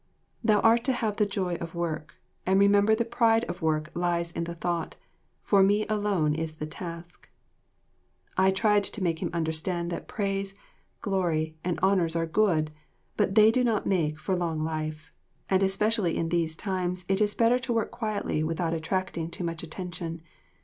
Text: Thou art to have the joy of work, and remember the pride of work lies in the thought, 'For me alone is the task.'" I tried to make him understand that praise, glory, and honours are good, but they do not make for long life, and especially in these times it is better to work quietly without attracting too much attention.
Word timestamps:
Thou 0.43 0.59
art 0.61 0.83
to 0.85 0.93
have 0.93 1.17
the 1.17 1.27
joy 1.27 1.57
of 1.61 1.75
work, 1.75 2.15
and 2.43 2.59
remember 2.59 2.95
the 2.95 3.05
pride 3.05 3.43
of 3.43 3.61
work 3.61 3.91
lies 3.93 4.31
in 4.31 4.45
the 4.45 4.55
thought, 4.55 4.95
'For 5.43 5.61
me 5.61 5.85
alone 5.87 6.33
is 6.33 6.55
the 6.55 6.65
task.'" 6.65 7.29
I 8.35 8.49
tried 8.49 8.83
to 8.85 9.03
make 9.03 9.19
him 9.21 9.29
understand 9.31 9.91
that 9.91 10.07
praise, 10.07 10.55
glory, 11.01 11.55
and 11.63 11.79
honours 11.81 12.15
are 12.15 12.25
good, 12.25 12.71
but 13.15 13.35
they 13.35 13.51
do 13.51 13.63
not 13.63 13.85
make 13.85 14.17
for 14.17 14.35
long 14.35 14.63
life, 14.63 15.13
and 15.51 15.61
especially 15.61 16.17
in 16.17 16.29
these 16.29 16.55
times 16.55 17.05
it 17.07 17.21
is 17.21 17.35
better 17.35 17.59
to 17.59 17.71
work 17.71 17.91
quietly 17.91 18.43
without 18.43 18.73
attracting 18.73 19.29
too 19.29 19.43
much 19.43 19.61
attention. 19.61 20.23